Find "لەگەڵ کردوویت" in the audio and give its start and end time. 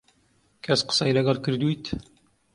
1.17-1.85